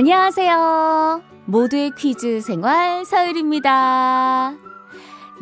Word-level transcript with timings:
안녕하세요. 0.00 1.22
모두의 1.44 1.90
퀴즈 1.90 2.40
생활 2.40 3.04
서율입니다. 3.04 4.54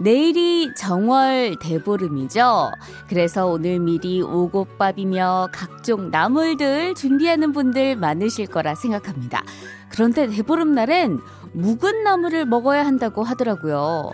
내일이 0.00 0.74
정월 0.76 1.54
대보름이죠. 1.60 2.72
그래서 3.08 3.46
오늘 3.46 3.78
미리 3.78 4.20
오곡밥이며 4.20 5.50
각종 5.52 6.10
나물들 6.10 6.96
준비하는 6.96 7.52
분들 7.52 7.94
많으실 7.94 8.48
거라 8.48 8.74
생각합니다. 8.74 9.44
그런데 9.90 10.26
대보름 10.26 10.74
날엔 10.74 11.20
묵은 11.52 12.02
나물을 12.02 12.44
먹어야 12.46 12.84
한다고 12.84 13.22
하더라고요. 13.22 14.10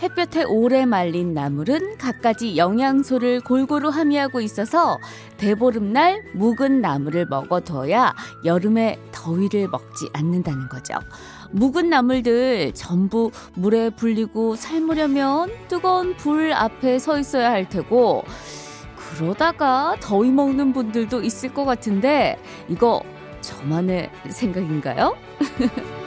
햇볕에 0.00 0.44
오래 0.44 0.86
말린 0.86 1.34
나물은 1.34 1.98
갖가지 1.98 2.56
영양소를 2.56 3.40
골고루 3.40 3.88
함유하고 3.88 4.40
있어서 4.40 4.98
대보름날 5.38 6.22
묵은 6.34 6.80
나물을 6.80 7.26
먹어둬야 7.26 8.14
여름에 8.44 8.98
더위를 9.10 9.68
먹지 9.68 10.08
않는다는 10.12 10.68
거죠. 10.68 10.94
묵은 11.50 11.90
나물들 11.90 12.72
전부 12.74 13.30
물에 13.54 13.90
불리고 13.90 14.54
삶으려면 14.54 15.50
뜨거운 15.66 16.16
불 16.16 16.52
앞에 16.52 16.98
서 16.98 17.18
있어야 17.18 17.50
할 17.50 17.68
테고 17.68 18.24
그러다가 18.96 19.96
더위 20.00 20.30
먹는 20.30 20.72
분들도 20.72 21.22
있을 21.22 21.52
것 21.52 21.64
같은데 21.64 22.38
이거 22.68 23.02
저만의 23.40 24.10
생각인가요? 24.28 25.16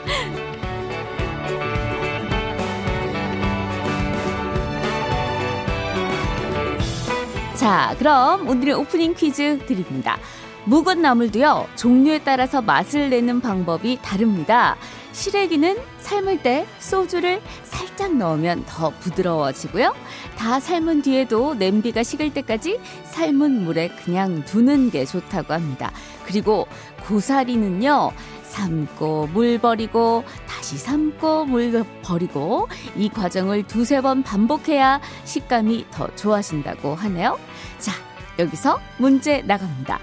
자, 7.62 7.94
그럼 7.96 8.48
오늘의 8.48 8.74
오프닝 8.74 9.14
퀴즈 9.14 9.60
드립니다. 9.66 10.18
묵은 10.64 11.00
나물도요, 11.00 11.68
종류에 11.76 12.18
따라서 12.24 12.60
맛을 12.60 13.08
내는 13.08 13.40
방법이 13.40 14.00
다릅니다. 14.02 14.74
시래기는 15.12 15.78
삶을 16.00 16.42
때 16.42 16.66
소주를 16.80 17.40
살짝 17.62 18.16
넣으면 18.16 18.64
더 18.66 18.90
부드러워지고요. 18.90 19.94
다 20.36 20.58
삶은 20.58 21.02
뒤에도 21.02 21.54
냄비가 21.54 22.02
식을 22.02 22.34
때까지 22.34 22.80
삶은 23.04 23.62
물에 23.62 23.90
그냥 23.90 24.44
두는 24.44 24.90
게 24.90 25.04
좋다고 25.04 25.54
합니다. 25.54 25.92
그리고 26.26 26.66
고사리는요, 27.06 28.10
삶고 28.52 29.28
물 29.32 29.58
버리고 29.58 30.24
다시 30.46 30.76
삶고 30.76 31.46
물 31.46 31.84
버리고 32.02 32.68
이 32.96 33.08
과정을 33.08 33.62
두세 33.64 34.02
번 34.02 34.22
반복해야 34.22 35.00
식감이 35.24 35.86
더 35.90 36.14
좋아진다고 36.14 36.94
하네요. 36.94 37.38
자, 37.78 37.92
여기서 38.38 38.78
문제 38.98 39.42
나갑니다. 39.42 39.98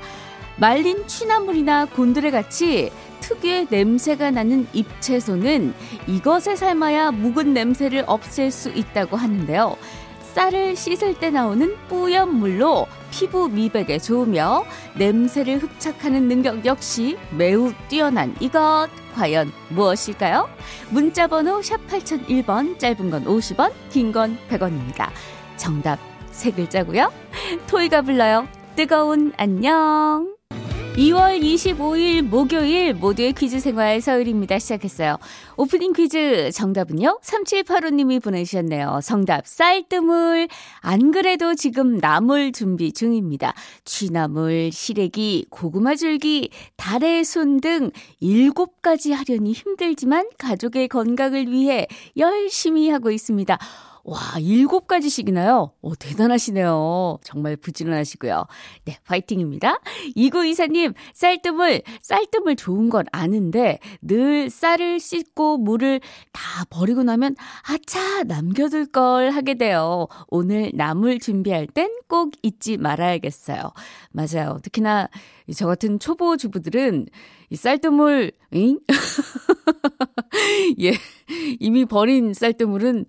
말린 0.58 1.08
취나물이나 1.08 1.86
곤드레 1.86 2.32
같이 2.32 2.92
특유의 3.22 3.68
냄새가 3.70 4.32
나는 4.32 4.68
잎채소는 4.74 5.74
이것에 6.08 6.56
삶아야 6.56 7.12
묵은 7.12 7.54
냄새를 7.54 8.04
없앨 8.08 8.52
수 8.52 8.70
있다고 8.70 9.16
하는데요. 9.16 9.78
쌀을 10.34 10.76
씻을 10.76 11.20
때 11.20 11.30
나오는 11.30 11.76
뿌연 11.88 12.36
물로 12.36 12.88
피부 13.12 13.50
미백에 13.50 13.98
좋으며 14.00 14.66
냄새를 14.98 15.58
흡착하는 15.60 16.28
능력 16.28 16.66
역시 16.66 17.18
매우 17.32 17.74
뛰어난 17.88 18.36
이것 18.40 18.88
과연 19.16 19.52
무엇일까요? 19.70 20.48
문자 20.90 21.28
번호 21.28 21.62
샵 21.62 21.86
8001번 21.88 22.80
짧은 22.80 23.10
건 23.10 23.26
50원 23.26 23.72
긴 23.90 24.12
건 24.12 24.38
100원입니다. 24.50 25.10
정답 25.58 26.00
세 26.32 26.52
글자고요. 26.52 27.12
토이가 27.68 28.02
불러요. 28.02 28.48
뜨거운 28.76 29.34
안녕. 29.38 30.39
2월 30.96 31.42
25일 31.42 32.24
목요일 32.24 32.94
모두의 32.94 33.32
퀴즈 33.34 33.60
생활 33.60 34.02
서울입니다. 34.02 34.60
시작했어요. 34.60 35.18
오프닝 35.56 35.94
퀴즈 35.94 36.52
정답은요? 36.52 37.20
3785님이 37.24 38.22
보내주셨네요. 38.22 39.00
정답 39.04 39.48
쌀뜨물. 39.48 40.50
안 40.82 41.12
그래도 41.12 41.56
지금 41.56 41.98
나물 41.98 42.52
준비 42.52 42.92
중입니다. 42.92 43.54
취나물, 43.86 44.72
시래기, 44.74 45.46
고구마 45.50 45.96
줄기, 45.96 46.50
달의 46.76 47.24
순 47.24 47.62
등 47.62 47.92
7가지 48.22 49.14
하려니 49.14 49.54
힘들지만 49.54 50.30
가족의 50.38 50.88
건강을 50.88 51.48
위해 51.48 51.88
열심히 52.18 52.90
하고 52.90 53.12
있습니다. 53.12 53.58
와, 54.04 54.20
일곱 54.40 54.88
가지씩이나요? 54.88 55.74
오, 55.82 55.96
대단하시네요. 55.96 57.20
정말 57.24 57.56
부지런하시고요. 57.58 58.46
네, 58.86 58.98
파이팅입니다. 59.06 59.80
이구이사님, 60.16 60.94
쌀뜨물, 61.14 61.82
쌀뜨물 62.02 62.56
좋은 62.56 62.90
건 62.90 63.06
아는데, 63.12 63.80
늘 64.02 64.50
쌀을 64.50 65.00
씻고 65.00 65.58
물을 65.58 66.00
다 66.32 66.66
버리고 66.70 67.04
나면, 67.04 67.36
아차, 67.68 68.24
남겨둘 68.24 68.88
걸 68.88 69.30
하게 69.32 69.56
돼요. 69.56 70.08
오늘 70.28 70.72
나물 70.74 71.20
준비할 71.20 71.68
땐 71.68 71.90
꼭 72.10 72.32
잊지 72.42 72.78
말아야겠어요. 72.78 73.72
맞아요. 74.12 74.60
특히나, 74.64 75.08
저 75.56 75.68
같은 75.68 76.00
초보 76.00 76.36
주부들은, 76.36 77.06
이 77.52 77.56
쌀뜨물, 77.56 78.32
응? 78.56 78.80
예, 80.82 80.94
이미 81.60 81.86
버린 81.86 82.34
쌀뜨물은 82.34 83.06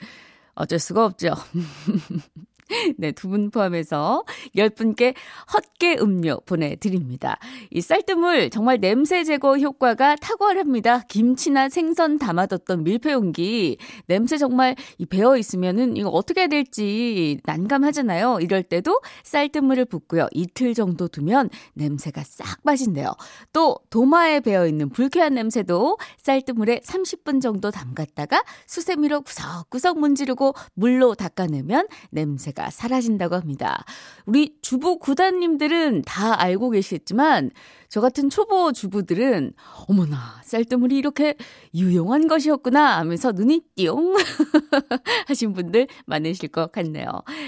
어쩔 0.54 0.78
수가 0.78 1.04
없죠. 1.04 1.34
네, 2.98 3.12
두 3.12 3.30
분 3.30 3.50
포함해서 3.50 4.24
10분께 4.56 5.14
헛개 5.52 5.96
음료 6.00 6.40
보내드립니다. 6.46 7.38
이 7.70 7.80
쌀뜨물 7.80 8.50
정말 8.50 8.80
냄새 8.80 9.22
제거 9.22 9.56
효과가 9.56 10.16
탁월합니다. 10.16 11.00
김치나 11.08 11.68
생선 11.68 12.18
담아뒀던 12.18 12.82
밀폐 12.84 13.12
용기. 13.12 13.78
냄새 14.06 14.36
정말 14.36 14.74
이 14.98 15.06
배어 15.06 15.36
있으면은 15.36 15.96
이거 15.96 16.08
어떻게 16.08 16.40
해야 16.42 16.48
될지 16.48 17.38
난감하잖아요. 17.44 18.38
이럴 18.40 18.64
때도 18.64 19.00
쌀뜨물을 19.22 19.84
붓고요. 19.84 20.26
이틀 20.32 20.74
정도 20.74 21.06
두면 21.06 21.50
냄새가 21.74 22.22
싹 22.24 22.62
빠진대요. 22.64 23.12
또 23.52 23.78
도마에 23.90 24.40
배어 24.40 24.66
있는 24.66 24.88
불쾌한 24.88 25.34
냄새도 25.34 25.98
쌀뜨물에 26.18 26.80
30분 26.80 27.40
정도 27.40 27.70
담갔다가 27.70 28.42
수세미로 28.66 29.22
구석구석 29.22 29.98
문지르고 30.00 30.54
물로 30.74 31.14
닦아내면 31.14 31.86
냄새가 32.10 32.59
냄새가 32.60 32.70
사라진다고 32.70 33.34
합니다. 33.34 33.84
우리 34.26 34.54
주부 34.60 34.98
구단님들은 34.98 36.02
다 36.02 36.40
알고 36.40 36.70
계시겠지만 36.70 37.50
저 37.88 38.00
같은 38.00 38.28
초보 38.30 38.70
주부들은 38.72 39.54
어머나 39.88 40.40
쌀뜨물이 40.44 40.96
이렇게 40.96 41.34
유용한 41.74 42.28
것이었구나 42.28 42.98
하면서 42.98 43.32
눈이 43.32 43.62
띠용 43.74 44.14
하신 45.26 45.54
분들 45.54 45.88
많으실 46.06 46.50
것 46.50 46.70
같네요. 46.70 47.06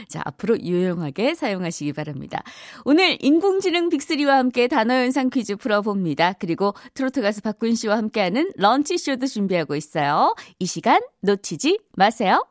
자 0.08 0.22
앞으로 0.24 0.58
유용하게 0.58 1.34
사용하시기 1.34 1.92
바랍니다. 1.92 2.42
오늘 2.84 3.18
인공지능 3.20 3.90
빅리와 3.90 4.38
함께 4.38 4.66
단어 4.66 4.94
연상 4.94 5.30
퀴즈 5.30 5.56
풀어봅니다. 5.56 6.34
그리고 6.34 6.74
트로트 6.94 7.20
가수 7.22 7.42
박군 7.42 7.74
씨와 7.74 7.98
함께하는 7.98 8.50
런치쇼도 8.56 9.26
준비하고 9.26 9.76
있어요. 9.76 10.34
이 10.58 10.66
시간 10.66 11.00
놓치지 11.20 11.78
마세요. 11.92 12.44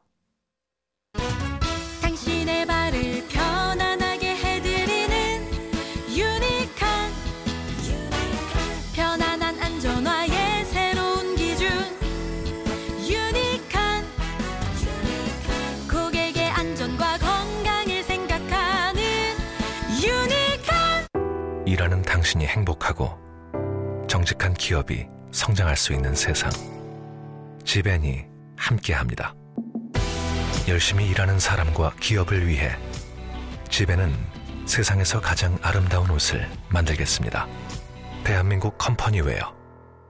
당신이 22.31 22.45
행복하고 22.45 23.17
정직한 24.07 24.53
기업이 24.53 25.05
성장할 25.31 25.75
수 25.75 25.91
있는 25.91 26.15
세상. 26.15 26.49
지벤이 27.65 28.25
함께 28.55 28.93
합니다. 28.93 29.35
열심히 30.67 31.09
일하는 31.09 31.39
사람과 31.39 31.93
기업을 31.99 32.47
위해 32.47 32.71
지벤은 33.69 34.13
세상에서 34.65 35.19
가장 35.19 35.57
아름다운 35.61 36.09
옷을 36.09 36.47
만들겠습니다. 36.69 37.47
대한민국 38.23 38.77
컴퍼니웨어 38.77 39.53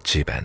지벤. 0.04 0.44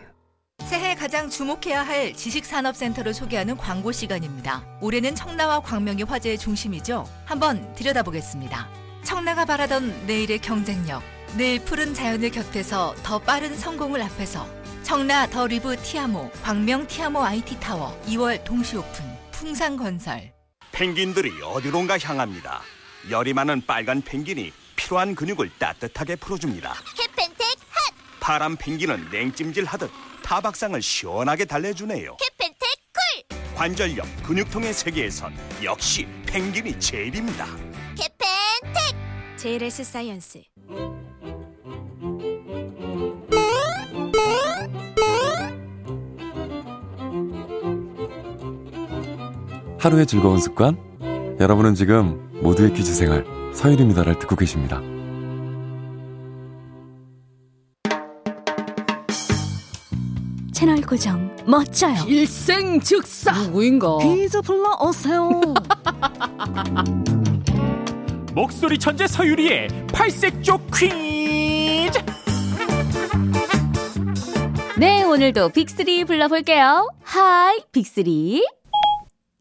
새해 0.64 0.94
가장 0.94 1.29
주목해야 1.29 1.82
할 1.82 2.14
지식산업센터를 2.14 3.12
소개하는 3.12 3.56
광고 3.58 3.93
시간입니다. 3.93 4.64
올해는 4.81 5.14
청라와 5.14 5.61
광명이 5.61 6.05
화제의 6.05 6.38
중심이죠. 6.38 7.06
한번 7.26 7.75
들여다보겠습니다. 7.75 8.67
청라가 9.05 9.44
바라던 9.44 10.06
내일의 10.06 10.38
경쟁력, 10.40 11.02
늘 11.37 11.58
푸른 11.64 11.93
자연의 11.93 12.31
곁에서 12.31 12.94
더 13.02 13.19
빠른 13.19 13.56
성공의 13.56 14.00
앞에서 14.02 14.46
청라 14.82 15.28
더 15.28 15.46
리브 15.46 15.76
티아모, 15.82 16.31
광명 16.43 16.87
티아모 16.87 17.23
IT 17.23 17.58
타워 17.61 18.00
2월 18.06 18.43
동시 18.44 18.76
오픈, 18.76 19.05
풍산 19.32 19.76
건설. 19.76 20.32
펭귄들이 20.73 21.31
어디론가 21.43 21.99
향합니다. 21.99 22.62
열이 23.11 23.34
많은 23.34 23.67
빨간 23.67 24.00
펭귄이 24.02 24.52
필요한 24.76 25.14
근육을 25.14 25.50
따뜻하게 25.58 26.17
풀어줍니다. 26.17 26.75
캐펜텍 26.97 27.47
핫! 27.70 27.94
파란 28.20 28.56
펭귄은 28.56 29.11
냉찜질하듯 29.11 29.90
타박상을 30.22 30.81
시원하게 30.81 31.44
달래주네요. 31.46 32.17
캐펜텍 32.17 32.58
쿨 32.93 33.38
관절염, 33.56 34.06
근육통의 34.22 34.72
세계에선 34.72 35.34
역시 35.64 36.06
펭귄이 36.26 36.79
제일입니다. 36.79 37.46
캐펜텍 37.96 39.37
JLS 39.37 39.84
사이언스 39.84 40.43
하루의 49.78 50.06
즐거운 50.06 50.38
습관 50.40 50.76
여러분은 51.40 51.75
지금 51.75 52.31
모두의 52.43 52.73
퀴즈 52.73 52.94
생활 52.94 53.25
서유리입니다를 53.55 54.19
듣고 54.19 54.37
계십니다. 54.37 54.81
채널 60.52 60.81
고정 60.81 61.34
멋져요. 61.46 61.96
일생 62.06 62.81
즉사 62.81 63.32
누구인가? 63.43 63.99
퀴즈 63.99 64.40
불러 64.40 64.70
오세요. 64.81 65.31
목소리 68.34 68.79
천재 68.79 69.06
서유리의 69.06 69.69
팔색조 69.93 70.58
퀴즈 70.75 71.99
네, 74.79 75.05
오늘도 75.05 75.50
빅3 75.50 76.06
불러볼게요. 76.06 76.90
하이, 77.02 77.61
빅3. 77.72 78.56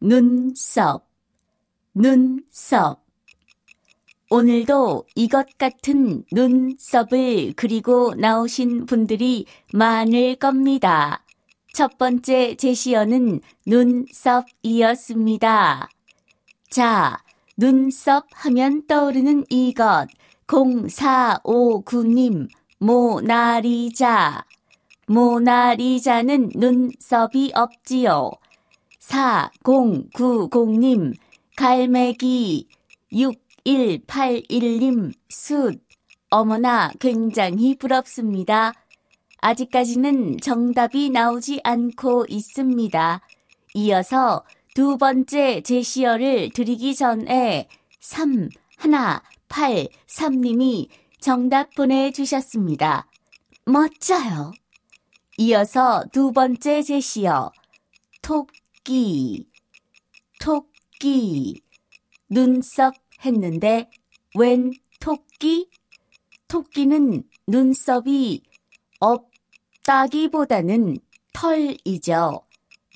눈썹, 0.00 1.08
눈썹. 1.92 3.04
오늘도 4.30 5.06
이것 5.16 5.58
같은 5.58 6.22
눈썹을 6.30 7.54
그리고 7.56 8.14
나오신 8.14 8.86
분들이 8.86 9.44
많을 9.72 10.36
겁니다. 10.36 11.24
첫 11.72 11.98
번째 11.98 12.54
제시어는 12.54 13.40
눈썹이었습니다. 13.66 15.88
자, 16.70 17.18
눈썹 17.56 18.26
하면 18.32 18.86
떠오르는 18.86 19.46
이것. 19.48 20.06
0459님, 20.46 22.48
모나리자. 22.78 24.44
모나리자는 25.08 26.52
눈썹이 26.54 27.50
없지요. 27.54 28.30
4090님, 29.08 31.14
갈매기. 31.56 32.68
6181님, 33.12 35.12
숫. 35.28 35.82
어머나, 36.30 36.92
굉장히 37.00 37.74
부럽습니다. 37.76 38.72
아직까지는 39.40 40.38
정답이 40.40 41.10
나오지 41.10 41.60
않고 41.64 42.26
있습니다. 42.28 43.20
이어서 43.74 44.44
두 44.74 44.96
번째 44.98 45.62
제시어를 45.62 46.50
드리기 46.50 46.94
전에 46.94 47.68
3, 48.00 48.50
하나, 48.76 49.22
8, 49.48 49.88
3님이 50.06 50.88
정답 51.18 51.74
보내주셨습니다. 51.74 53.08
멋져요. 53.64 54.52
이어서 55.38 56.04
두 56.12 56.32
번째 56.32 56.82
제시어. 56.82 57.50
토끼, 58.88 59.44
토끼. 60.40 61.60
눈썹 62.30 62.94
했는데 63.22 63.90
웬 64.34 64.72
토끼? 64.98 65.68
토끼는 66.48 67.24
눈썹이 67.46 68.42
없다기보다는 68.98 70.96
털이죠. 71.34 72.40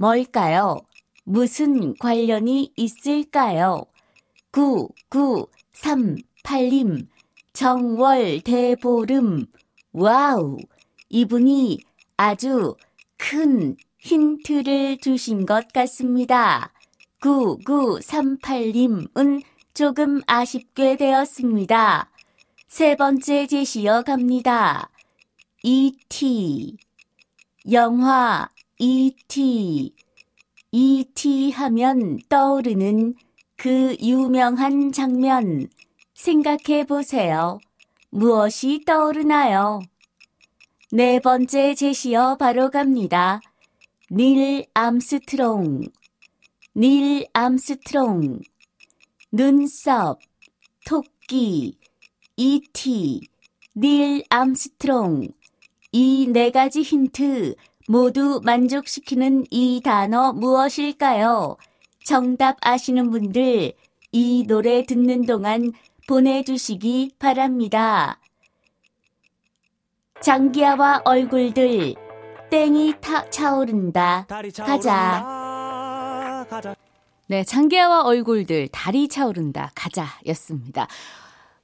뭘까요? 0.00 0.78
무슨 1.24 1.94
관련이 1.98 2.72
있을까요? 2.74 3.84
9938님, 4.52 7.06
정월 7.52 8.40
대보름. 8.40 9.44
와우! 9.92 10.56
이분이 11.10 11.80
아주 12.16 12.76
큰 13.18 13.76
힌트를 14.02 14.99
주신 14.99 15.46
것 15.46 15.72
같습니다. 15.72 16.72
9938님은 17.20 19.43
조금 19.75 20.20
아쉽게 20.26 20.96
되었습니다. 20.96 22.10
세 22.66 22.96
번째 22.96 23.46
제시어 23.46 24.02
갑니다. 24.02 24.90
E.T. 25.62 26.76
영화 27.70 28.49
E.T. 28.78 29.94
E.T. 30.72 31.52
하면 31.52 32.19
떠오르는 32.28 33.14
그 33.56 33.96
유명한 34.02 34.90
장면 34.90 35.69
생각해 36.14 36.87
보세요. 36.88 37.60
무엇이 38.10 38.82
떠오르나요? 38.84 39.78
네 40.90 41.20
번째 41.20 41.76
제시어 41.76 42.37
바로 42.37 42.69
갑니다. 42.69 43.40
닐 44.14 44.66
암스트롱. 44.74 45.84
닐 46.76 47.26
암스트롱. 47.32 48.40
눈썹, 49.32 50.18
토끼, 50.84 51.78
E.T., 52.36 53.20
닐 53.74 54.22
암스트롱. 54.28 55.28
이 55.92 56.26
네 56.31 56.50
가지 56.50 56.82
힌트 56.82 57.54
모두 57.88 58.42
만족시키는 58.44 59.46
이 59.50 59.81
단어 59.82 60.34
무엇일까요? 60.34 61.56
정답 62.04 62.58
아시는 62.60 63.10
분들 63.10 63.72
이 64.12 64.44
노래 64.46 64.84
듣는 64.84 65.24
동안 65.24 65.72
보내주시기 66.06 67.12
바랍니다. 67.19 68.20
장기하와 70.20 71.00
얼굴들 71.06 72.11
땡이 72.52 72.94
타 73.00 73.28
차오른다. 73.30 74.26
가자. 74.66 75.26
네, 77.26 77.44
장기하와 77.44 78.02
얼굴들 78.02 78.68
다리 78.68 79.08
차오른다. 79.08 79.70
가자였습니다. 79.74 80.86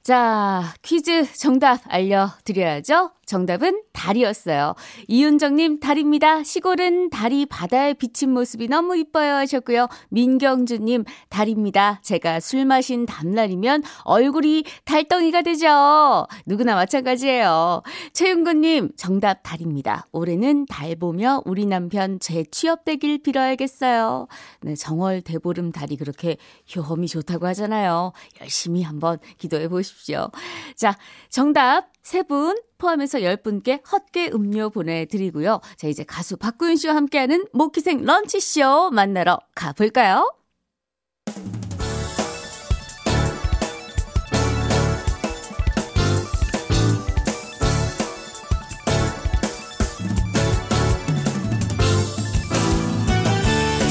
자, 0.01 0.73
퀴즈 0.81 1.31
정답 1.33 1.81
알려드려야죠. 1.87 3.11
정답은 3.29 3.83
달이었어요. 3.93 4.73
이윤정님, 5.07 5.79
달입니다. 5.79 6.43
시골은 6.43 7.11
달이 7.11 7.45
바다에 7.45 7.93
비친 7.93 8.31
모습이 8.31 8.67
너무 8.67 8.97
이뻐요 8.97 9.35
하셨고요. 9.35 9.87
민경주님, 10.09 11.03
달입니다. 11.29 11.99
제가 12.01 12.39
술 12.39 12.65
마신 12.65 13.05
다음날이면 13.05 13.83
얼굴이 14.03 14.63
달덩이가 14.83 15.43
되죠. 15.43 16.25
누구나 16.47 16.73
마찬가지예요. 16.73 17.83
최윤구님, 18.13 18.93
정답 18.97 19.43
달입니다. 19.43 20.07
올해는 20.11 20.65
달 20.65 20.95
보며 20.95 21.43
우리 21.45 21.67
남편 21.67 22.19
재취업되길 22.19 23.21
빌어야겠어요. 23.21 24.27
네, 24.61 24.73
정월 24.73 25.21
대보름 25.21 25.71
달이 25.71 25.97
그렇게 25.97 26.37
효험이 26.75 27.07
좋다고 27.07 27.45
하잖아요. 27.45 28.11
열심히 28.41 28.81
한번 28.81 29.19
기도해 29.37 29.67
보십시오. 29.67 30.31
자, 30.75 30.97
정답 31.29 31.91
세분 32.09 32.59
포함해서 32.79 33.19
10분께 33.19 33.83
헛개 33.91 34.31
음료 34.33 34.71
보내드리고요. 34.71 35.61
자, 35.75 35.87
이제 35.87 36.03
가수 36.03 36.37
박구윤 36.37 36.75
씨와 36.75 36.95
함께하는 36.95 37.45
모키생 37.53 38.03
런치쇼 38.03 38.89
만나러 38.89 39.37
가볼까요? 39.53 40.33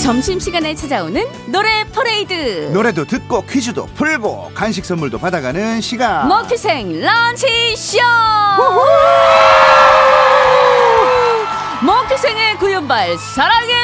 점심시간에 0.09 0.75
찾아오는 0.75 1.23
노래 1.49 1.85
퍼레이드. 1.93 2.71
노래도 2.73 3.05
듣고 3.05 3.43
퀴즈도 3.43 3.85
풀고 3.95 4.53
간식 4.55 4.87
선물도 4.87 5.19
받아가는 5.19 5.83
시간. 5.83 6.27
목퀴생 6.29 6.99
런치쇼! 7.03 7.99
목퀴생의 11.85 12.57
구윤발 12.57 13.19
사랑의 13.19 13.77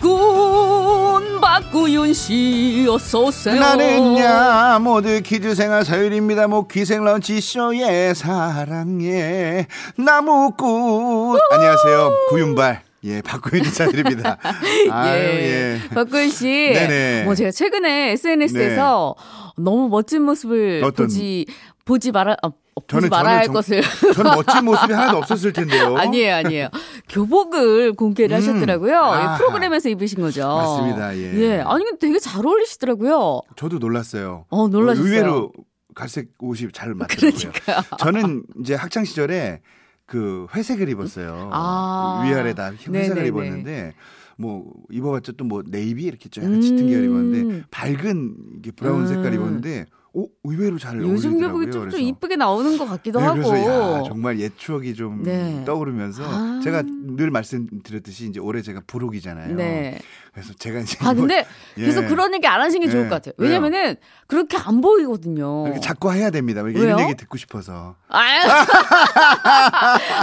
나무꾼 0.00 1.40
박구윤 1.40 2.14
씨 2.14 2.86
어서 2.88 3.22
오세요. 3.24 3.58
나는야 3.58 4.78
모두 4.78 5.20
퀴즈생활 5.20 5.84
서유리입니다. 5.84 6.46
목퀴생 6.46 7.02
런치쇼의 7.02 8.14
사랑의 8.14 9.66
나무꾼 9.96 11.40
안녕하세요 11.50 12.12
구윤발 12.30 12.85
예 13.06 13.22
박구윤 13.22 13.64
인사드립니다. 13.64 14.36
아유 14.90 15.20
예. 15.22 15.80
박구윤 15.94 16.28
씨. 16.30 16.44
네네. 16.46 17.24
뭐 17.24 17.34
제가 17.34 17.50
최근에 17.50 18.10
SNS에서 18.12 19.14
너무 19.58 19.88
멋진 19.88 20.22
모습을 20.22 20.82
어떤- 20.84 21.06
보지 21.06 21.46
보지 21.84 22.10
말아 22.12 22.36
어, 22.42 22.48
보지 22.50 22.86
저는 22.88 23.08
말아야 23.08 23.36
할 23.38 23.44
정- 23.46 23.54
것을 23.54 23.80
저는 24.14 24.32
멋진 24.34 24.64
모습이 24.64 24.92
하나도 24.92 25.18
없었을 25.18 25.52
텐데요. 25.52 25.96
아니에요, 25.98 26.34
아니에요. 26.34 26.68
교복을 27.08 27.92
공개를 27.94 28.36
음. 28.36 28.42
하셨더라고요. 28.42 28.98
아하. 28.98 29.36
프로그램에서 29.38 29.88
입으신 29.88 30.20
거죠. 30.20 30.46
맞습니다, 30.46 31.16
예. 31.16 31.34
예. 31.38 31.60
아니 31.64 31.84
근데 31.84 31.98
되게 32.08 32.18
잘 32.18 32.44
어울리시더라고요. 32.44 33.40
저도 33.56 33.78
놀랐어요. 33.78 34.44
어, 34.50 34.68
놀라셨어요. 34.68 35.06
의외로 35.06 35.52
갈색 35.94 36.28
옷이 36.40 36.68
잘 36.72 36.92
맞더라고요. 36.94 37.30
그러니까요. 37.52 37.82
저는 37.98 38.42
이제 38.60 38.74
학창 38.74 39.04
시절에 39.04 39.60
그 40.06 40.46
회색을 40.54 40.88
입었어요. 40.88 41.50
아. 41.52 42.24
위아래 42.26 42.54
다 42.54 42.70
회색을 42.72 42.92
네네네. 42.92 43.26
입었는데 43.28 43.94
뭐 44.38 44.72
입어봤자 44.90 45.32
또 45.36 45.44
뭐 45.46 45.62
네이비 45.66 46.04
이렇게 46.04 46.28
좀 46.28 46.44
약간 46.44 46.60
짙은 46.60 46.86
계열 46.86 47.04
입었는데 47.04 47.64
밝은 47.70 48.34
이게 48.58 48.70
브라운 48.70 49.02
음. 49.02 49.06
색깔 49.06 49.34
입었는데 49.34 49.86
오 50.12 50.28
의외로 50.44 50.78
잘 50.78 50.98
요즘 51.02 51.32
어울리더라고요. 51.32 51.66
교복이 51.70 51.90
좀. 51.90 52.00
이쁘게 52.00 52.36
나오는 52.36 52.78
것 52.78 52.86
같기도 52.86 53.18
네, 53.20 53.26
하고. 53.26 53.36
그래서 53.36 53.98
야, 53.98 54.02
정말 54.06 54.40
옛 54.40 54.50
추억이 54.56 54.94
좀 54.94 55.22
네. 55.22 55.62
떠오르면서 55.66 56.22
아. 56.24 56.60
제가 56.64 56.82
늘 56.86 57.30
말씀드렸듯이 57.30 58.28
이제 58.28 58.40
올해 58.40 58.62
제가 58.62 58.80
부록이잖아요. 58.86 59.56
네. 59.56 59.98
그래서 60.36 60.52
제가 60.52 60.80
이제 60.80 60.98
아 61.00 61.14
근데 61.14 61.46
예. 61.78 61.86
계속 61.86 62.08
그런 62.08 62.34
얘기 62.34 62.46
안 62.46 62.60
하시는 62.60 62.84
게 62.84 62.92
좋을 62.92 63.06
예. 63.06 63.08
것 63.08 63.14
같아요. 63.14 63.32
왜요? 63.38 63.52
왜냐면은 63.52 63.96
그렇게 64.26 64.58
안 64.58 64.82
보이거든요. 64.82 65.64
이렇게 65.64 65.80
자꾸 65.80 66.12
해야 66.12 66.28
됩니다. 66.28 66.60
이런 66.60 66.74
왜요? 66.74 67.00
얘기 67.00 67.14
듣고 67.14 67.38
싶어서. 67.38 67.94
아, 68.10 68.20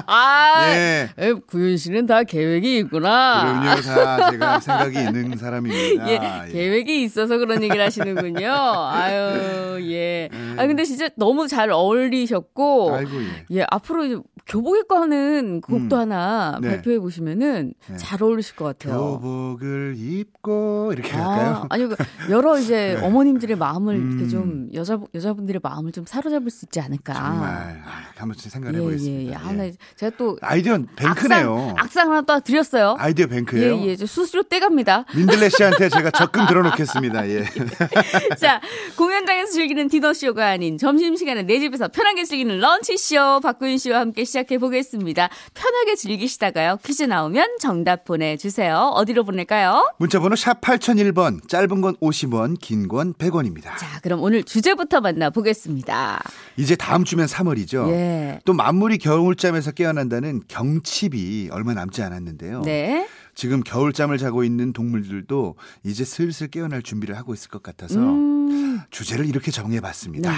아, 0.06 0.66
예. 0.70 1.10
에, 1.18 1.34
구윤 1.34 1.78
씨는 1.78 2.06
다 2.06 2.22
계획이 2.24 2.78
있구나. 2.78 3.42
그럼요, 3.64 3.82
다 3.82 4.30
제가 4.30 4.60
생각이 4.60 5.00
있는 5.00 5.36
사람입니다. 5.36 6.08
예, 6.08 6.52
계획이 6.52 7.02
있어서 7.04 7.40
그런 7.40 7.64
얘기를 7.64 7.84
하시는군요. 7.84 8.52
아유, 8.52 9.80
예. 9.92 10.30
아, 10.58 10.68
근데 10.68 10.84
진짜 10.84 11.10
너무 11.16 11.48
잘 11.48 11.72
어울리셨고, 11.72 12.90
음. 12.90 12.94
아이고 12.94 13.12
예. 13.24 13.46
예, 13.52 13.66
앞으로 13.72 14.06
이제 14.06 14.18
교복입고 14.46 14.96
하는 14.96 15.62
곡도 15.62 15.96
음. 15.96 16.02
하나 16.02 16.60
네. 16.62 16.70
발표해 16.70 17.00
보시면은 17.00 17.74
네. 17.90 17.98
잘 17.98 18.22
어울리실 18.22 18.56
것 18.56 18.66
같아요. 18.66 19.20
교복을 19.20 19.96
입고 19.98 20.92
이렇게 20.94 21.12
할까요? 21.12 21.62
아, 21.64 21.68
아니, 21.70 21.88
그 21.88 21.96
여러 22.30 22.60
이제 22.60 22.98
네. 23.00 23.06
어머님들의 23.06 23.56
마음을 23.56 23.96
이렇게 23.96 24.24
음. 24.24 24.30
좀 24.30 24.70
여자, 24.74 25.00
여자분들의 25.14 25.62
마음을 25.64 25.92
좀 25.94 26.06
사로잡을 26.06 26.50
수 26.52 26.66
있지 26.66 26.82
않을까. 26.82 27.14
정말 27.14 27.82
아, 27.86 28.04
한번 28.18 28.38
생각해 28.38 28.78
예, 28.78 28.80
예, 28.80 28.84
보겠습니다. 28.84 29.32
예. 29.32 29.36
하나, 29.36 29.72
제가 29.96 30.16
또 30.18 30.38
아이디어 30.42 30.78
뱅크네요. 30.96 31.54
악상, 31.54 31.76
악상 31.78 32.12
하나 32.12 32.22
또 32.22 32.40
드렸어요. 32.42 32.96
아이디어 33.00 33.28
뱅크예요. 33.28 33.78
예, 33.78 33.86
예. 33.86 33.96
저 33.96 34.06
수수료 34.06 34.44
떼갑니다. 34.44 35.06
민들레 35.16 35.50
씨한테 35.50 35.88
제가 35.88 36.12
적금 36.12 36.48
들어놓겠습니다. 36.48 37.30
예. 37.30 37.46
자, 38.40 38.60
공연장에서 38.98 39.52
즐기는 39.54 39.88
디너 39.88 40.14
쇼가 40.14 40.48
아닌 40.50 40.78
점심 40.78 41.16
시간에 41.16 41.44
내 41.44 41.60
집에서 41.60 41.88
편하게 41.88 42.26
즐기는 42.26 42.60
런치 42.60 42.98
쇼 42.98 43.40
박구윤 43.42 43.78
씨와 43.78 44.00
함께 44.02 44.26
시작해 44.34 44.58
보겠습니다. 44.58 45.30
편하게 45.54 45.96
즐기시다가요. 45.96 46.78
퀴즈 46.84 47.04
나오면 47.04 47.58
정답 47.60 48.04
보내주세요. 48.04 48.92
어디로 48.96 49.24
보낼까요? 49.26 49.94
문자번호 50.00 50.36
샵 50.36 50.60
8001번, 50.62 51.48
짧은 51.48 51.82
건 51.82 51.96
50원, 51.98 52.58
긴 52.60 52.88
건 52.88 53.14
100원입니다. 53.14 53.78
자, 53.78 54.00
그럼 54.02 54.22
오늘 54.24 54.44
주제부터 54.44 55.02
만나보겠습니다. 55.02 56.22
이제 56.58 56.76
다음 56.76 57.04
주면 57.04 57.28
3월이죠. 57.28 57.90
예. 57.92 58.40
또 58.44 58.54
만물이 58.54 58.98
겨울잠에서 58.98 59.72
깨어난다는 59.72 60.42
경칩이 60.48 61.50
얼마 61.52 61.74
남지 61.76 62.02
않았는데요. 62.02 62.62
네. 62.62 63.08
지금 63.36 63.62
겨울잠을 63.62 64.18
자고 64.18 64.44
있는 64.44 64.74
동물들도 64.74 65.56
이제 65.84 66.04
슬슬 66.04 66.48
깨어날 66.48 66.82
준비를 66.82 67.16
하고 67.18 67.34
있을 67.36 67.50
것 67.50 67.62
같아서 67.62 68.00
음, 68.00 68.82
주제를 68.90 69.28
이렇게 69.28 69.52
정해봤습니다. 69.52 70.30
네. 70.32 70.38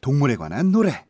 동물에 0.00 0.34
관한 0.36 0.70
노래. 0.72 1.04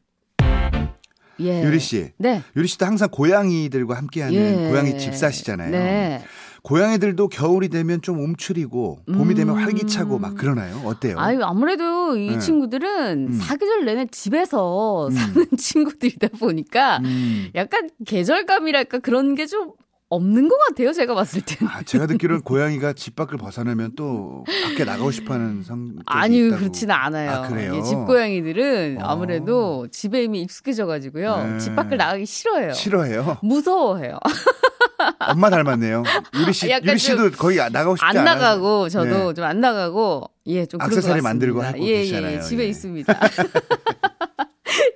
예. 1.41 1.63
유리 1.65 1.79
씨. 1.79 2.11
네. 2.19 2.43
유리 2.57 2.67
씨도 2.69 2.87
항상 2.87 3.09
고양이들과 3.11 3.97
함께하는 3.97 4.35
예. 4.35 4.71
고양이 4.71 4.99
집사시잖아요. 4.99 5.71
네. 5.71 6.23
고양이들도 6.63 7.29
겨울이 7.29 7.69
되면 7.69 8.03
좀 8.03 8.19
움츠리고 8.19 8.99
봄이 9.07 9.35
되면 9.37 9.57
음. 9.57 9.63
활기차고 9.63 10.19
막 10.19 10.35
그러나요? 10.35 10.83
어때요? 10.85 11.17
아유, 11.17 11.39
아무래도 11.45 12.17
이 12.17 12.31
네. 12.31 12.39
친구들은 12.41 13.29
음. 13.29 13.33
사계절 13.33 13.85
내내 13.85 14.07
집에서 14.11 15.07
음. 15.07 15.13
사는 15.13 15.47
친구들이다 15.57 16.29
보니까 16.41 16.99
음. 17.05 17.51
약간 17.55 17.89
계절감이랄까 18.05 18.99
그런 18.99 19.35
게 19.37 19.47
좀 19.47 19.73
없는 20.09 20.49
것 20.49 20.57
같아요. 20.69 20.93
제가 20.93 21.15
봤을 21.15 21.43
때는. 21.43 21.73
아, 21.73 21.83
제가 21.83 22.07
듣기로는 22.09 22.43
고양이가 22.43 22.93
집 22.93 23.17
밖을 23.17 23.39
벗어나면 23.39 23.93
또 23.97 24.45
밖에 24.65 24.85
나가고 24.85 25.11
싶어 25.11 25.35
하는 25.35 25.63
성격이 25.63 26.03
아니 26.07 26.47
있다고. 26.47 26.61
그렇지는 26.61 26.95
않아요. 26.95 27.31
아, 27.31 27.49
그래요? 27.49 27.77
예, 27.77 27.83
집고양이들은 27.83 28.99
어. 29.03 29.07
아무래도 29.07 29.89
집에 29.91 30.23
이미 30.25 30.43
익숙해져 30.43 30.87
가지고 30.87 31.19
네. 31.19 31.59
집 31.59 31.75
밖을 31.75 31.97
나가기 31.97 32.25
싫어해요. 32.25 32.73
싫어해요. 32.73 33.39
무서워해요. 33.43 34.19
엄마 35.29 35.51
닮았네요. 35.51 36.05
유리 36.35 36.53
씨, 36.53 36.71
유리 36.71 36.99
씨도 36.99 37.33
거의 37.33 37.59
나가고 37.59 37.97
싶지 37.97 38.05
안 38.05 38.17
않아요. 38.19 38.35
나가고 38.37 38.89
저도 38.89 39.29
네. 39.29 39.35
좀안 39.35 39.61
나가고 39.61 40.31
예좀 40.47 40.79
것 40.79 40.87
액세서리 40.87 41.21
같습니다. 41.21 41.29
만들고 41.29 41.63
하고 41.63 41.79
예, 41.81 41.99
계시잖아요. 41.99 42.37
예, 42.37 42.41
집에 42.41 42.65
예. 42.65 42.69
있습니다. 42.69 43.13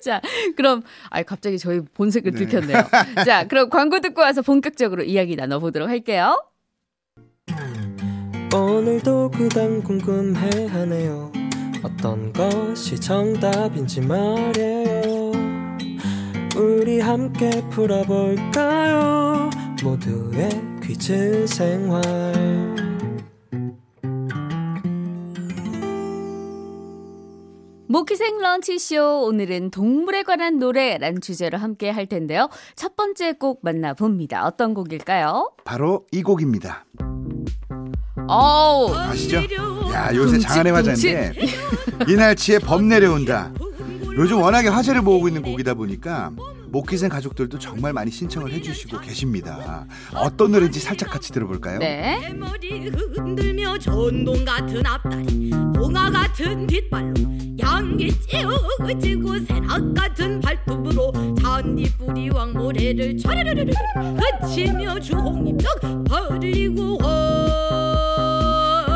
자, 0.03 0.21
그럼 0.57 0.83
아 1.11 1.23
갑자기 1.23 1.59
저희 1.59 1.81
본색을 1.81 2.33
네. 2.33 2.39
들켰네요. 2.39 2.89
자, 3.25 3.47
그럼 3.47 3.71
광고 3.71 4.01
듣고 4.01 4.23
와서 4.23 4.43
본격적으로 4.43 5.03
이야기 5.03 5.37
나눠보도록 5.37 5.89
할게요. 5.89 6.37
오늘도 8.53 9.31
그단 9.31 9.81
궁금해 9.83 10.67
하네요 10.67 11.31
어떤 11.85 12.33
것이 12.33 12.99
정답인지 12.99 14.01
말이에요 14.01 15.31
우리 16.57 16.99
함께 17.01 17.49
풀어볼까요 17.71 19.51
모두의 19.85 20.51
퀴즈 20.83 21.47
생활 21.47 22.03
모키생 27.91 28.39
런치쇼 28.39 29.25
오늘은 29.25 29.73
동물에 29.73 30.23
관한 30.23 30.61
노래라는 30.61 31.21
주제로 31.21 31.59
함께 31.59 31.91
할 31.91 32.07
텐데요. 32.07 32.49
첫 32.77 32.95
번째 32.95 33.33
곡 33.33 33.63
만나봅니다. 33.65 34.47
어떤 34.47 34.75
곡일까요? 34.75 35.51
바로 35.65 36.07
이 36.13 36.23
곡입니다. 36.23 36.85
어우, 38.29 38.95
아시죠? 38.95 39.39
야 39.93 40.15
요새 40.15 40.39
장안의 40.39 40.73
화제인데 40.73 41.33
이날치의 42.07 42.61
범 42.61 42.89
내려온다. 42.89 43.53
요즘 44.21 44.43
워낙에 44.43 44.69
화제를 44.69 45.01
모으고 45.01 45.29
있는 45.29 45.41
곡이다 45.41 45.73
보니까 45.73 46.31
목기생 46.67 47.09
가족들도 47.09 47.59
정말 47.59 47.95
많이 47.95 48.11
신청을 48.11 48.53
해주시고 48.53 49.01
계십니다. 49.01 49.87
어떤 50.15 50.53
노래인지 50.53 50.79
살짝 50.79 51.09
같이 51.09 51.33
들어볼까요? 51.33 51.79
네. 51.79 52.31
머리 52.35 52.91
흔들며 52.91 53.79
전동 53.79 54.45
같은 54.45 54.85
앞다리 54.85 55.49
봉화 55.75 56.11
같은 56.11 56.67
뒷발로 56.67 57.15
양기 57.61 58.13
찌우지고 58.29 59.39
새낙 59.47 59.95
같은 59.95 60.39
발톱으로 60.41 61.13
잔디뿌리 61.43 62.29
왕 62.29 62.53
모래를 62.53 63.17
촤르르르르 63.17 63.73
그치며 64.43 65.01
주홍잎 65.01 65.57
떡 65.57 66.05
벌리고 66.05 66.99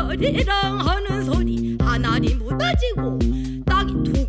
허리랑 0.07 0.79
하는 0.81 1.23
소리 1.23 1.75
하나리 1.81 2.35
묻어지고 2.35 3.17
땅이 3.65 4.03
툭 4.03 4.15
꺼진 4.15 4.24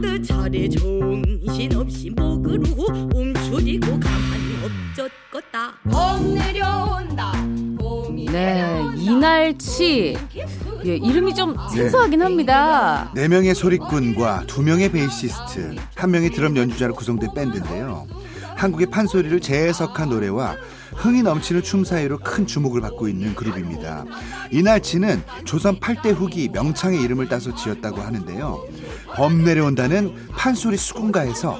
한듯 0.00 0.24
차례 0.24 0.66
정신없이 0.68 2.10
목으로 2.16 2.62
움츠리고 3.14 4.00
가만히 4.00 4.56
엎젖겄다 4.94 5.72
봄 5.90 6.34
내려온다 6.34 7.32
봄이 7.78 8.26
네, 8.26 8.80
이날치. 8.96 10.16
예, 10.86 10.96
이름이 10.96 11.34
좀 11.34 11.54
생소하긴 11.74 12.22
합니다. 12.22 13.12
네 13.14 13.28
명의 13.28 13.54
소리꾼과 13.54 14.44
두 14.46 14.62
명의 14.62 14.90
베이시스트, 14.90 15.76
한 15.94 16.10
명의 16.10 16.30
드럼 16.30 16.56
연주자로 16.56 16.94
구성된 16.94 17.34
밴드인데요. 17.34 18.06
한국의 18.56 18.86
판소리를 18.86 19.40
재해석한 19.40 20.08
노래와 20.08 20.56
흥이 20.96 21.22
넘치는 21.22 21.62
춤 21.62 21.84
사이로 21.84 22.18
큰 22.18 22.46
주목을 22.46 22.80
받고 22.80 23.08
있는 23.08 23.34
그룹입니다. 23.34 24.04
이날치는 24.50 25.22
조선 25.44 25.78
8대 25.78 26.14
후기 26.14 26.48
명창의 26.48 27.00
이름을 27.00 27.28
따서 27.28 27.54
지었다고 27.54 28.00
하는데요. 28.00 28.64
범 29.14 29.44
내려온다는 29.44 30.14
판소리 30.36 30.76
수군가에서 30.76 31.58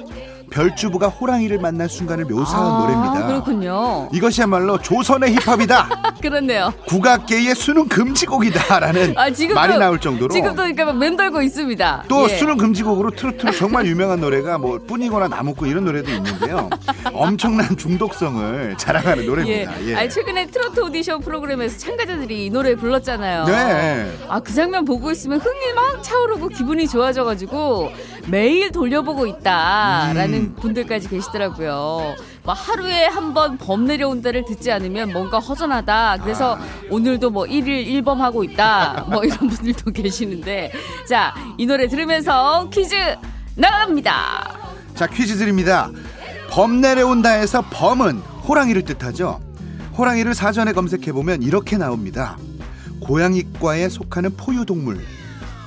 별주부가 0.50 1.08
호랑이를 1.08 1.60
만난 1.60 1.87
순간을 1.88 2.25
묘사한 2.25 2.66
아, 2.66 2.78
노래입니다. 2.80 3.26
그렇군요. 3.28 4.08
이것이야말로 4.12 4.78
조선의 4.78 5.37
힙합이다. 5.37 6.10
그렇네요. 6.20 6.72
국악계의 6.86 7.54
수능 7.54 7.88
금지곡이다라는 7.88 9.14
아, 9.16 9.30
지금도, 9.30 9.54
말이 9.60 9.78
나올 9.78 9.98
정도로 10.00 10.32
지금도 10.32 10.56
그러니까 10.56 10.84
막 10.86 10.98
맴돌고 10.98 11.42
있습니다. 11.42 12.04
또 12.08 12.24
예. 12.24 12.36
수능 12.36 12.56
금지곡으로 12.56 13.10
트로트로 13.10 13.52
정말 13.52 13.86
유명한 13.86 14.20
노래가 14.20 14.58
뭐 14.58 14.78
뿐이거나 14.86 15.28
나무꾼 15.28 15.68
이런 15.68 15.84
노래도 15.84 16.10
있는데요. 16.10 16.68
엄청난 17.12 17.76
중독성을 17.76 18.76
자랑하는 18.76 19.24
예. 19.24 19.26
노래입니다. 19.26 19.86
예. 19.86 19.94
아니, 19.96 20.10
최근에 20.10 20.46
트로트 20.46 20.80
오디션 20.80 21.20
프로그램에서 21.20 21.78
참가자들이 21.78 22.46
이 22.46 22.50
노래 22.50 22.74
불렀잖아요. 22.74 23.44
네. 23.46 24.12
아, 24.28 24.40
그 24.40 24.52
장면 24.52 24.84
보고 24.84 25.10
있으면 25.10 25.40
흥이 25.40 25.72
막 25.74 26.02
차오르고 26.02 26.48
기분이 26.48 26.88
좋아져가지고 26.88 27.90
매일 28.26 28.70
돌려보고 28.70 29.26
있다라는 29.26 30.34
음. 30.34 30.56
분들까지 30.60 31.08
계시더라고요. 31.08 32.14
뭐 32.42 32.54
하루에 32.54 33.06
한 33.06 33.35
번 33.35 33.59
범 33.59 33.85
내려온다를 33.87 34.44
듣지 34.44 34.73
않으면 34.73 35.12
뭔가 35.12 35.38
허전하다. 35.38 36.18
그래서 36.23 36.56
아. 36.56 36.61
오늘도 36.90 37.30
뭐 37.30 37.44
1일 37.44 37.87
1범 38.02 38.16
하고 38.18 38.42
있다. 38.44 39.04
뭐 39.09 39.23
이런 39.25 39.38
분들도 39.49 39.90
계시는데. 39.92 40.73
자, 41.09 41.35
이 41.59 41.66
노래 41.66 41.87
들으면서 41.87 42.68
퀴즈 42.70 42.94
나갑니다. 43.56 44.59
자 44.94 45.06
퀴즈 45.06 45.37
드립니다. 45.37 45.90
범 46.50 46.80
내려온다에서 46.80 47.62
범은 47.70 48.18
호랑이를 48.49 48.82
뜻하죠. 48.85 49.40
호랑이를 49.97 50.35
사전에 50.35 50.73
검색해 50.73 51.12
보면 51.12 51.42
이렇게 51.42 51.76
나옵니다. 51.76 52.37
고양이과에 53.00 53.88
속하는 53.88 54.37
포유동물. 54.37 55.00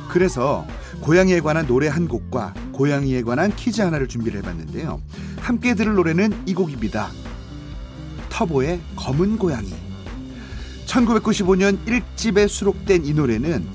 그래서 0.09 0.65
고양이에 1.03 1.41
관한 1.41 1.67
노래 1.67 1.89
한 1.89 2.07
곡과 2.07 2.53
고양이에 2.71 3.23
관한 3.23 3.53
퀴즈 3.53 3.81
하나를 3.81 4.07
준비를 4.07 4.39
해봤는데요. 4.39 5.01
함께 5.37 5.75
들을 5.75 5.93
노래는 5.95 6.31
이 6.45 6.53
곡입니다. 6.53 7.09
터보의 8.29 8.79
검은 8.95 9.37
고양이. 9.37 9.69
1995년 10.85 11.77
1집에 11.85 12.47
수록된 12.47 13.03
이 13.03 13.13
노래는 13.13 13.67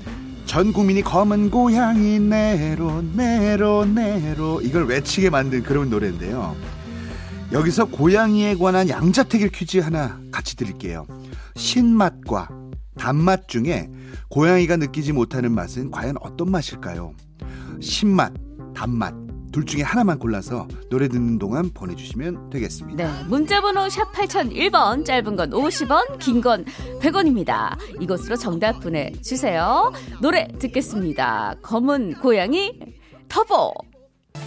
전 0.47 0.73
국민이 0.73 1.03
검은 1.03 1.51
고양이 1.51 2.19
네로 2.19 3.03
네로 3.13 3.85
네로 3.85 4.61
이걸 4.61 4.87
외치게 4.87 5.29
만든 5.29 5.61
그런 5.61 5.91
노래인데요. 5.91 6.55
여기서 7.51 7.85
고양이에 7.85 8.55
관한 8.55 8.89
양자택일 8.89 9.49
퀴즈 9.49 9.77
하나 9.77 10.19
같이 10.31 10.55
드릴게요. 10.55 11.05
신맛과 11.55 12.58
단맛 12.99 13.47
중에 13.47 13.89
고양이가 14.29 14.75
느끼지 14.77 15.13
못하는 15.13 15.51
맛은 15.53 15.89
과연 15.89 16.15
어떤 16.21 16.51
맛일까요? 16.51 17.13
신맛, 17.79 18.33
단맛 18.75 19.13
둘 19.51 19.65
중에 19.65 19.81
하나만 19.81 20.19
골라서 20.19 20.67
노래 20.91 21.07
듣는 21.07 21.39
동안 21.39 21.71
보내주시면 21.73 22.51
되겠습니다. 22.51 23.03
네, 23.03 23.23
문자번호 23.27 23.89
샵 23.89 24.11
8001번, 24.11 25.03
짧은 25.05 25.35
건 25.35 25.49
50원, 25.49 26.19
긴 26.19 26.41
건 26.41 26.65
100원입니다. 27.01 27.75
이것으로 27.99 28.35
정답 28.35 28.79
보내주세요. 28.79 29.91
노래 30.21 30.47
듣겠습니다. 30.59 31.55
검은 31.63 32.15
고양이 32.21 32.77
터보. 33.27 33.73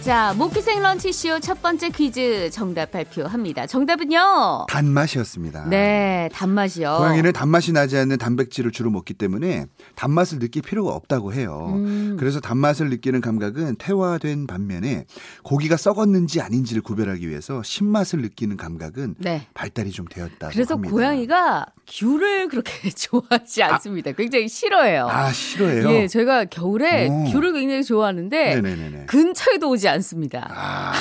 자, 0.03 0.33
모키생 0.37 0.81
런치쇼 0.81 1.39
첫 1.39 1.61
번째 1.61 1.89
퀴즈 1.89 2.49
정답 2.51 2.91
발표합니다. 2.91 3.65
정답은요? 3.65 4.65
단맛이었습니다. 4.67 5.69
네, 5.69 6.27
단맛이요. 6.33 6.97
고양이는 6.97 7.31
단맛이 7.31 7.71
나지 7.71 7.95
않는 7.97 8.17
단백질을 8.17 8.71
주로 8.71 8.89
먹기 8.89 9.13
때문에 9.13 9.65
단맛을 9.95 10.39
느낄 10.39 10.61
필요가 10.61 10.91
없다고 10.91 11.33
해요. 11.33 11.71
음. 11.77 12.17
그래서 12.19 12.41
단맛을 12.41 12.89
느끼는 12.89 13.21
감각은 13.21 13.77
태화된 13.77 14.45
반면에 14.45 15.05
고기가 15.43 15.77
썩었는지 15.77 16.41
아닌지를 16.41 16.81
구별하기 16.81 17.29
위해서 17.29 17.63
신맛을 17.63 18.21
느끼는 18.23 18.57
감각은 18.57 19.15
네. 19.19 19.47
발달이 19.53 19.91
좀 19.91 20.05
되었다고 20.09 20.51
그래서 20.51 20.73
합니다. 20.73 20.93
고양이가 20.93 21.65
귤을 21.87 22.47
그렇게 22.47 22.89
좋아하지 22.91 23.63
않습니다. 23.63 24.11
굉장히 24.13 24.47
싫어해요. 24.47 25.07
아 25.09 25.31
싫어해요. 25.31 25.89
예, 25.91 26.07
저희가 26.07 26.45
겨울에 26.45 27.07
오. 27.07 27.25
귤을 27.31 27.53
굉장히 27.53 27.83
좋아하는데 27.83 28.55
네네네네. 28.55 29.05
근처에도 29.07 29.69
오지 29.69 29.87
않습니다. 29.89 30.49
아 30.53 30.93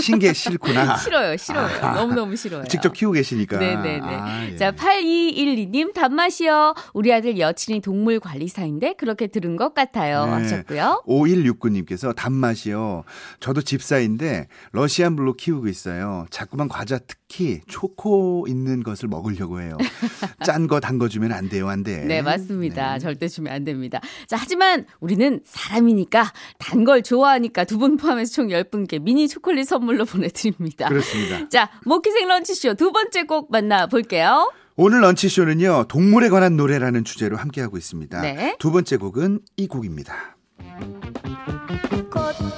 신 0.00 0.19
게 0.19 0.32
싫구나. 0.32 0.96
싫어요, 0.98 1.36
싫어요. 1.36 1.68
아. 1.82 1.92
너무너무 1.94 2.36
싫어요. 2.36 2.64
직접 2.64 2.92
키우고 2.92 3.14
계시니까. 3.14 3.58
네네네. 3.58 4.00
아, 4.16 4.46
예. 4.46 4.56
자, 4.56 4.72
8212님, 4.72 5.92
단맛이요. 5.94 6.74
우리 6.94 7.12
아들 7.12 7.38
여친이 7.38 7.80
동물 7.80 8.18
관리사인데 8.20 8.94
그렇게 8.94 9.26
들은 9.26 9.56
것 9.56 9.74
같아요. 9.74 10.24
네. 10.26 10.32
하셨고요. 10.32 11.02
5169님께서 11.06 12.14
단맛이요. 12.14 13.04
저도 13.40 13.62
집사인데 13.62 14.48
러시안 14.72 15.16
블루 15.16 15.34
키우고 15.34 15.68
있어요. 15.68 16.26
자꾸만 16.30 16.68
과자 16.68 16.98
특히 16.98 17.60
초코 17.68 18.46
있는 18.48 18.82
것을 18.82 19.08
먹으려고 19.08 19.60
해요. 19.60 19.76
짠 20.44 20.66
거 20.66 20.80
단 20.80 20.98
거 20.98 21.08
주면 21.08 21.30
안 21.32 21.48
돼요, 21.48 21.68
안 21.68 21.84
돼. 21.84 22.04
네, 22.04 22.22
맞습니다. 22.22 22.98
절대 22.98 23.28
주면 23.28 23.52
안 23.52 23.64
됩니다. 23.64 24.00
자, 24.26 24.36
하지만 24.38 24.84
우리는 25.00 25.40
사람이니까 25.44 26.32
단 26.58 26.84
걸 26.84 27.02
좋아하니까 27.02 27.64
두 27.64 27.78
분 27.78 27.96
포함해서 27.96 28.32
총 28.32 28.48
10분께 28.48 29.00
미니 29.00 29.28
초콜릿 29.28 29.66
선물로 29.68 30.04
보내드립니다. 30.10 30.88
그렇습니다. 30.88 31.48
자, 31.48 31.70
모키생 31.84 32.26
런치쇼 32.26 32.74
두 32.74 32.90
번째 32.92 33.22
곡 33.24 33.50
만나볼게요. 33.52 34.52
오늘 34.76 35.02
런치쇼는요, 35.02 35.84
동물에 35.88 36.30
관한 36.30 36.56
노래라는 36.56 37.04
주제로 37.04 37.36
함께하고 37.36 37.76
있습니다. 37.76 38.20
네. 38.22 38.56
두 38.58 38.70
번째 38.72 38.96
곡은 38.96 39.40
이 39.56 39.66
곡입니다. 39.68 40.36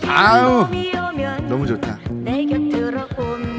아우, 0.09 0.67
너무 1.49 1.67
좋다. 1.67 1.99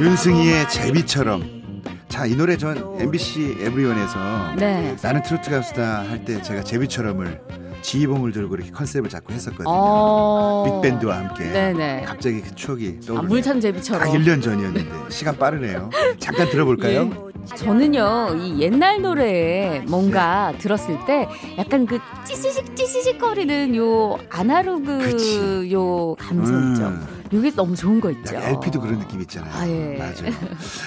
윤승희의 0.04 0.70
제비처럼. 0.70 1.64
자, 2.10 2.26
이 2.26 2.36
노래 2.36 2.58
전 2.58 2.78
MBC 3.00 3.56
에브리원에서 3.62 4.56
네. 4.58 4.98
나는 5.02 5.24
트로트 5.24 5.50
가수다 5.50 6.02
할 6.10 6.26
때 6.26 6.42
제가 6.42 6.62
제비처럼을 6.62 7.40
지휘봉을 7.84 8.32
들고 8.32 8.56
이렇게 8.56 8.72
컨셉을 8.72 9.10
잡고 9.10 9.34
했었거든요. 9.34 9.70
어. 9.70 10.82
빅밴드와 10.82 11.18
함께. 11.18 11.52
네네. 11.52 12.04
갑자기 12.04 12.42
그 12.42 12.56
추억이 12.56 13.00
아. 13.10 13.22
물찬 13.22 13.56
딱 13.56 13.62
제비처럼. 13.62 14.10
1년 14.10 14.42
전이었는데 14.42 15.10
시간 15.10 15.38
빠르네요. 15.38 15.92
잠깐 16.18 16.50
들어볼까요? 16.50 17.10
예. 17.12 17.34
저는요, 17.58 18.38
이 18.40 18.62
옛날 18.62 19.02
노래에 19.02 19.82
뭔가 19.82 20.54
네. 20.54 20.58
들었을 20.60 20.98
때 21.06 21.28
약간 21.58 21.86
그 21.86 22.00
찌시직 22.26 22.74
찌시직 22.74 23.20
거리는 23.20 23.76
요 23.76 24.18
아날로그 24.30 25.00
그치. 25.00 25.70
요 25.74 26.16
감성 26.16 26.72
있죠. 26.72 26.88
음. 26.88 27.06
요게 27.34 27.52
너무 27.52 27.76
좋은 27.76 28.00
거 28.00 28.12
있죠. 28.12 28.36
LP도 28.36 28.80
그런 28.80 29.00
느낌 29.00 29.20
있잖아요. 29.22 29.52
아, 29.54 29.68
예. 29.68 29.98
맞아요. 29.98 30.34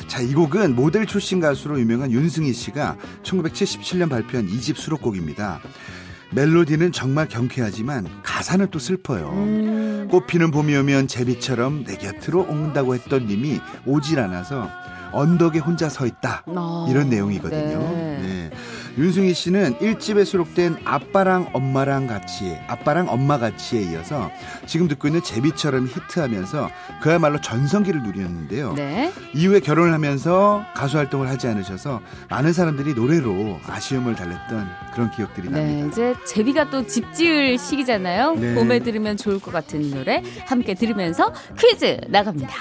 자, 0.07 0.23
이 0.23 0.33
곡은 0.33 0.77
모델 0.77 1.05
출신 1.05 1.41
가수로 1.41 1.79
유명한 1.79 2.11
윤승희 2.11 2.53
씨가 2.53 2.97
1977년 3.23 4.09
발표한 4.09 4.47
2집 4.47 4.77
수록곡입니다. 4.77 5.61
멜로디는 6.33 6.93
정말 6.93 7.29
경쾌하지만 7.29 8.09
가사는 8.23 8.69
또 8.71 8.79
슬퍼요. 8.79 9.31
음, 9.31 10.09
꽃피는 10.11 10.51
봄이 10.51 10.75
오면 10.77 11.09
제비처럼 11.09 11.85
내 11.85 11.97
곁으로 11.97 12.47
온다고 12.49 12.95
했던 12.95 13.27
님이 13.27 13.61
오질 13.87 14.19
않아서 14.19 14.69
언덕에 15.12 15.59
혼자 15.61 15.89
서 15.89 16.07
있다. 16.07 16.43
아, 16.47 16.87
이런 16.91 17.09
내용이거든요. 17.09 17.79
네. 17.79 18.19
네. 18.23 18.51
윤승희 18.99 19.35
씨는 19.35 19.75
1집에 19.79 20.25
수록된 20.25 20.77
아빠랑 20.85 21.51
엄마랑 21.53 22.07
같이, 22.07 22.57
아빠랑 22.67 23.09
엄마 23.11 23.39
같이에 23.39 23.83
이어서 23.93 24.31
지금 24.65 24.89
듣고 24.89 25.09
있는 25.09 25.23
제비처럼 25.23 25.87
히트하면서 25.87 26.71
그야말로 27.03 27.39
전성기를 27.41 28.03
누렸는데요. 28.03 28.73
네. 28.73 29.13
이후에 29.35 29.61
결혼을 29.61 29.93
하면서 29.93 30.65
가수 30.75 30.97
활동을 30.97 31.29
하지 31.29 31.47
않으셔서 31.47 32.01
많은 32.31 32.55
사람들이 32.55 32.95
노래로 32.95 33.61
아쉬움을 33.67 34.15
달랬던 34.15 34.67
그런 34.95 35.11
기억들이 35.11 35.51
네, 35.51 35.61
납니다. 35.61 35.87
이제 35.89 36.15
제비가 36.27 36.71
또 36.71 36.87
집 36.87 37.13
지을 37.13 37.59
시기잖아요. 37.59 38.35
네. 38.37 38.55
봄에 38.55 38.79
들으면 38.79 39.17
좋을 39.17 39.41
것 39.41 39.53
같은 39.53 39.91
노래 39.91 40.23
함께 40.47 40.75
들으면서 40.75 41.33
퀴즈 41.59 42.01
나갑니다. 42.09 42.55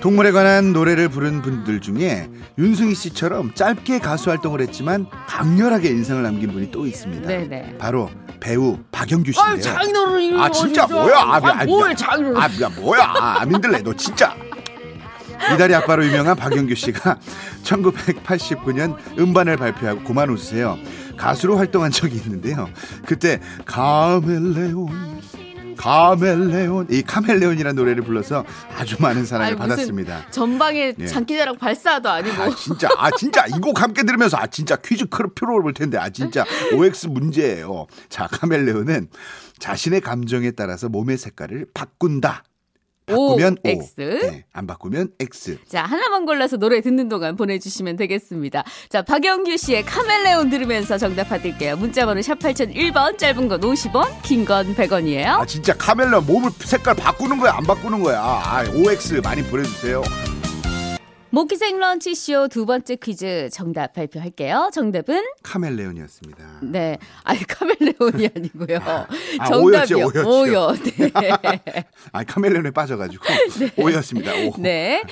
동물에 0.00 0.30
관한 0.30 0.72
노래를 0.72 1.08
부른 1.08 1.42
분들 1.42 1.80
중에 1.80 2.30
윤승희 2.56 2.94
씨처럼 2.94 3.52
짧게 3.54 3.98
가수 3.98 4.30
활동을 4.30 4.60
했지만 4.60 5.06
강렬하게 5.26 5.88
인상을 5.88 6.22
남긴 6.22 6.52
분이 6.52 6.70
또 6.70 6.86
있습니다. 6.86 7.26
네네. 7.26 7.78
바로 7.78 8.08
배우 8.38 8.78
박영규 8.92 9.32
씨인데요. 9.32 9.54
아, 9.56 9.60
장인어른 9.60 10.40
아 10.40 10.50
진짜. 10.50 10.86
뭐야? 10.86 11.16
아, 11.16 11.40
아, 11.42 11.64
뭐야, 11.64 11.94
장인어른. 11.94 12.36
아, 12.36 12.44
야, 12.60 12.68
뭐야? 12.80 13.02
아, 13.16 13.44
민들레 13.44 13.82
너 13.82 13.92
진짜. 13.94 14.36
이달의 15.54 15.74
아빠로 15.76 16.04
유명한 16.06 16.36
박영규 16.36 16.74
씨가 16.76 17.18
1989년 17.64 18.96
음반을 19.18 19.56
발표하고 19.56 20.02
그만 20.04 20.30
웃으세요. 20.30 20.78
가수로 21.16 21.56
활동한 21.56 21.90
적이 21.90 22.16
있는데요. 22.18 22.68
그때 23.04 23.40
카멜레온 23.64 25.20
카멜레온 25.78 26.88
이 26.90 27.02
카멜레온이라는 27.02 27.74
노래를 27.76 28.02
불러서 28.02 28.44
아주 28.76 28.96
많은 29.00 29.24
사랑을 29.24 29.52
아니, 29.52 29.56
받았습니다. 29.58 30.30
전방에 30.30 30.94
예. 30.98 31.06
장기자랑 31.06 31.56
발사도 31.56 32.10
아니고. 32.10 32.42
아 32.42 32.50
진짜 32.54 32.88
아 32.98 33.10
진짜 33.16 33.46
이 33.46 33.58
곡 33.60 33.80
함께 33.82 34.02
들으면서 34.02 34.36
아 34.36 34.46
진짜 34.46 34.76
퀴즈 34.76 35.06
크로 35.06 35.32
표로 35.34 35.62
볼 35.62 35.72
텐데 35.74 35.98
아 35.98 36.10
진짜 36.10 36.44
OX 36.74 37.06
문제예요. 37.08 37.86
자 38.08 38.26
카멜레온은 38.26 39.08
자신의 39.58 40.00
감정에 40.00 40.50
따라서 40.52 40.88
몸의 40.88 41.16
색깔을 41.18 41.66
바꾼다. 41.74 42.44
바꾸면 43.08 43.56
O, 43.64 43.68
X. 43.68 43.94
네, 43.96 44.44
안 44.52 44.66
바꾸면 44.66 45.10
X. 45.18 45.58
자, 45.66 45.82
하나만 45.82 46.26
골라서 46.26 46.56
노래 46.56 46.80
듣는 46.80 47.08
동안 47.08 47.36
보내주시면 47.36 47.96
되겠습니다. 47.96 48.64
자, 48.88 49.02
박영규 49.02 49.56
씨의 49.56 49.84
카멜레온 49.84 50.50
들으면서 50.50 50.98
정답 50.98 51.28
받을게요. 51.28 51.76
문자번호 51.76 52.22
샵 52.22 52.38
8001번, 52.38 53.18
짧은 53.18 53.48
건 53.48 53.60
50원, 53.60 54.22
긴 54.22 54.44
건 54.44 54.74
100원이에요. 54.74 55.26
아 55.40 55.44
진짜 55.46 55.74
카멜레온 55.76 56.24
몸을 56.26 56.50
색깔 56.60 56.94
바꾸는 56.94 57.38
거야 57.38 57.54
안 57.56 57.64
바꾸는 57.64 58.00
거야. 58.02 58.20
아, 58.20 58.64
OX 58.74 59.20
많이 59.24 59.42
보내주세요. 59.42 60.02
모키생 61.42 61.78
런치쇼 61.78 62.48
두 62.48 62.66
번째 62.66 62.96
퀴즈 62.96 63.48
정답 63.52 63.92
발표할게요. 63.92 64.70
정답은? 64.74 65.22
카멜레온이었습니다. 65.44 66.58
네. 66.62 66.98
아니, 67.22 67.38
카멜레온이 67.44 68.28
아니고요. 68.34 68.78
아, 68.82 69.06
정답이요. 69.46 69.98
오였죠, 69.98 69.98
오였죠. 69.98 70.28
오요. 70.28 70.72
네. 70.82 71.84
아 72.10 72.24
카멜레온에 72.24 72.72
빠져가지고 72.72 73.24
O였습니다. 73.76 74.32
O. 74.48 74.52
네. 74.58 75.04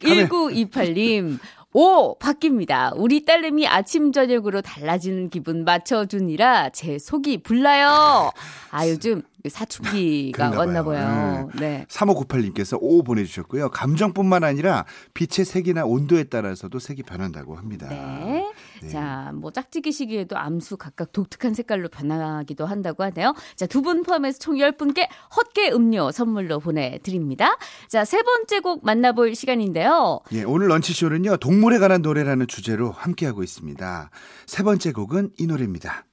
카멜- 0.00 0.30
1928님. 0.30 1.38
오! 1.74 2.18
바뀝니다. 2.18 2.92
우리 2.96 3.24
딸내미 3.24 3.66
아침, 3.66 4.12
저녁으로 4.12 4.60
달라지는 4.60 5.30
기분 5.30 5.64
맞춰주니라 5.64 6.68
제 6.70 6.98
속이 6.98 7.42
불나요. 7.42 8.30
아, 8.70 8.88
요즘 8.88 9.22
사춘기가 9.48 10.50
그런가 10.50 10.58
왔나 10.58 10.82
봐요. 10.82 10.94
봐요. 10.98 11.50
네. 11.58 11.86
3598님께서 11.88 12.78
O 12.80 13.02
보내주셨고요. 13.02 13.70
감정뿐만 13.70 14.44
아니라 14.44 14.84
빛의 15.14 15.44
색이나 15.44 15.84
온도에 15.84 16.24
따라서도 16.24 16.78
색이 16.78 17.02
변한다고 17.04 17.56
합니다. 17.56 17.88
네. 17.88 18.44
자, 18.90 19.30
뭐 19.34 19.50
짝짓기 19.50 19.92
시기에도 19.92 20.36
암수 20.38 20.76
각각 20.76 21.12
독특한 21.12 21.54
색깔로 21.54 21.88
변하기도 21.88 22.66
한다고 22.66 23.02
하네요. 23.04 23.34
자, 23.56 23.66
두 23.66 23.82
분 23.82 24.02
포함해서 24.04 24.38
총 24.38 24.54
10분께 24.56 25.08
헛개 25.36 25.70
음료 25.72 26.12
선물로 26.12 26.60
보내드립니다. 26.60 27.56
자, 27.88 28.04
세 28.04 28.22
번째 28.22 28.60
곡 28.60 28.84
만나볼 28.84 29.34
시간인데요. 29.34 30.20
예, 30.32 30.44
오늘 30.44 30.68
런치쇼는요, 30.68 31.38
동물에 31.38 31.78
관한 31.78 32.00
노래라는 32.02 32.46
주제로 32.46 32.92
함께하고 32.92 33.42
있습니다. 33.42 34.10
세 34.46 34.62
번째 34.62 34.92
곡은 34.92 35.30
이 35.38 35.46
노래입니다. 35.48 36.04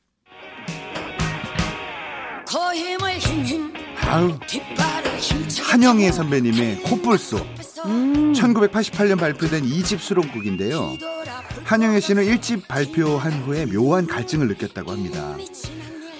힘차 5.20 5.64
한영애 5.64 6.12
선배님의 6.12 6.82
콧불소. 6.82 7.38
음. 7.86 8.34
1988년 8.34 9.20
발표된 9.20 9.64
2집 9.64 10.00
수록곡인데요. 10.00 10.98
한영애 11.64 12.00
씨는 12.00 12.26
1집 12.26 12.68
발표한 12.68 13.32
후에 13.44 13.68
묘한 13.68 14.08
갈증을 14.08 14.48
느꼈다고 14.48 14.92
합니다. 14.92 15.36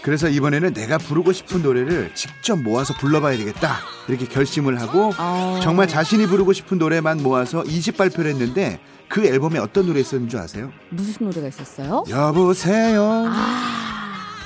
그래서 0.04 0.30
이번에는 0.30 0.74
내가 0.74 0.98
부르고 1.00 1.34
싶은 1.34 1.64
노래를 1.64 2.12
직접 2.14 2.62
모아서 2.62 2.94
불러봐야 2.94 3.38
되겠다. 3.38 3.80
이렇게 4.08 4.26
결심을 4.28 4.80
하고 4.80 5.12
아. 5.18 5.60
정말 5.64 5.88
자신이 5.88 6.28
부르고 6.28 6.54
싶은 6.54 6.78
노래만 6.78 7.24
모아서 7.24 7.64
2집 7.64 7.98
발표를 7.98 8.32
했는데 8.32 8.80
그 9.08 9.26
앨범에 9.26 9.58
어떤 9.58 9.88
노래 9.88 10.00
있었는 10.00 10.30
줄 10.30 10.40
아세요? 10.40 10.72
무슨 10.92 11.26
노래가 11.26 11.48
있었어요? 11.48 12.04
여보세요. 12.08 13.26
아. 13.28 13.89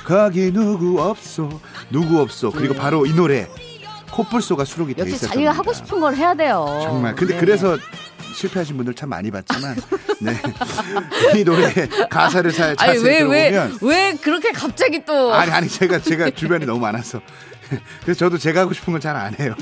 거기 0.04 0.52
누구 0.52 1.00
없어. 1.00 1.48
누구 1.90 2.20
없어. 2.20 2.50
그리고 2.50 2.74
바로 2.74 3.06
이 3.06 3.12
노래 3.14 3.48
코뿔소가 4.10 4.64
수록이 4.64 4.94
돼 4.94 5.02
역시 5.02 5.14
있었던 5.14 5.30
자기가. 5.34 5.52
하고 5.52 5.72
싶은 5.72 5.98
걸 6.00 6.14
해야 6.14 6.34
돼요. 6.34 6.80
정말. 6.82 7.14
근데 7.14 7.34
네네. 7.34 7.44
그래서 7.44 7.78
실패하신 8.34 8.76
분들 8.76 8.94
참 8.94 9.08
많이 9.10 9.30
봤지만, 9.30 9.76
네. 10.20 10.36
이 11.38 11.44
노래 11.44 11.72
가사를 12.10 12.50
잘 12.52 12.74
자세히 12.76 13.00
들어보면. 13.00 13.78
왜 13.82 14.12
그렇게 14.20 14.50
갑자기 14.50 15.04
또. 15.04 15.32
아니, 15.32 15.52
아니, 15.52 15.68
제가, 15.68 16.00
제가 16.00 16.30
주변에 16.30 16.66
너무 16.66 16.80
많아서. 16.80 17.20
그래서 18.02 18.18
저도 18.18 18.36
제가 18.38 18.62
하고 18.62 18.72
싶은 18.74 18.92
건 18.92 19.00
잘 19.00 19.14
안 19.16 19.34
해요. 19.38 19.54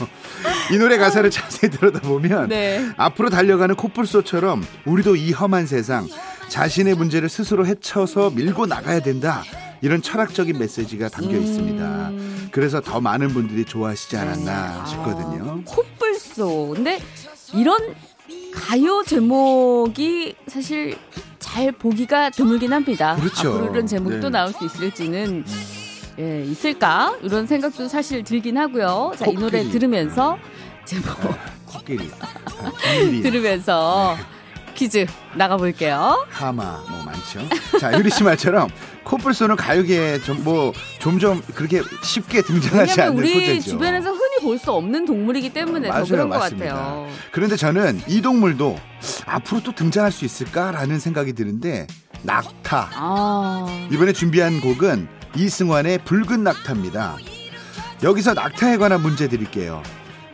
이 0.72 0.78
노래 0.78 0.96
가사를 0.96 1.30
자세히 1.30 1.70
들여다보면, 1.70 2.48
네. 2.48 2.90
앞으로 2.96 3.28
달려가는 3.28 3.74
코뿔소처럼 3.76 4.64
우리도 4.86 5.16
이 5.16 5.32
험한 5.32 5.66
세상, 5.66 6.08
자신의 6.48 6.94
문제를 6.94 7.28
스스로 7.28 7.66
헤쳐서 7.66 8.30
밀고 8.30 8.64
나가야 8.66 9.00
된다. 9.00 9.42
이런 9.82 10.00
철학적인 10.00 10.58
메시지가 10.58 11.08
담겨 11.08 11.36
있습니다. 11.36 12.12
그래서 12.52 12.80
더 12.80 13.00
많은 13.00 13.28
분들이 13.28 13.64
좋아하시지 13.64 14.16
않았나 14.16 14.86
싶거든요. 14.86 15.62
콧불소. 15.64 16.74
근데 16.76 17.00
이런 17.52 17.78
가요 18.54 19.02
제목이 19.04 20.36
사실 20.46 20.96
잘 21.40 21.72
보기가 21.72 22.30
드물긴 22.30 22.72
합니다. 22.72 23.16
그렇죠. 23.16 23.54
앞으로 23.54 23.72
이런 23.72 23.86
제목도 23.86 24.20
네. 24.20 24.30
나올 24.30 24.52
수 24.52 24.64
있을지는 24.64 25.44
예, 26.18 26.44
있을까? 26.44 27.16
이런 27.22 27.46
생각도 27.46 27.88
사실 27.88 28.22
들긴 28.22 28.58
하고요. 28.58 29.12
자, 29.18 29.26
이 29.26 29.34
노래 29.34 29.58
코끼리. 29.58 29.70
들으면서 29.70 30.38
제목 30.84 31.06
코끼리, 31.66 32.10
아, 32.20 32.70
들으면서 33.22 34.16
퀴즈 34.74 35.06
나가볼게요. 35.34 36.26
하마 36.30 36.82
뭐 36.88 37.02
많죠. 37.04 37.40
자 37.78 37.96
유리 37.98 38.10
씨 38.10 38.22
말처럼 38.22 38.68
코뿔소는 39.04 39.56
가요계에 39.56 40.20
좀 40.22 40.42
뭐 40.42 40.72
점점 41.00 41.40
그렇게 41.54 41.82
쉽게 42.02 42.42
등장하지 42.42 43.00
않는 43.02 43.16
우리 43.18 43.32
소재죠. 43.32 43.70
주변에서 43.70 44.10
흔히 44.10 44.36
볼 44.42 44.58
수 44.58 44.72
없는 44.72 45.04
동물이기 45.06 45.52
때문에 45.52 45.88
더 45.88 45.92
맞아요, 45.94 46.04
그런 46.06 46.28
것 46.28 46.38
맞습니다. 46.38 46.74
같아요. 46.74 47.08
그런데 47.32 47.56
저는 47.56 48.00
이 48.08 48.20
동물도 48.20 48.78
앞으로 49.26 49.62
또 49.62 49.72
등장할 49.74 50.10
수 50.12 50.24
있을까라는 50.24 50.98
생각이 50.98 51.32
드는데 51.32 51.86
낙타. 52.22 52.90
아, 52.94 53.86
이번에 53.90 54.12
준비한 54.12 54.60
곡은 54.60 55.08
이승환의 55.36 55.98
붉은 56.04 56.42
낙타입니다. 56.44 57.16
여기서 58.02 58.34
낙타에 58.34 58.76
관한 58.78 59.00
문제 59.02 59.28
드릴게요. 59.28 59.82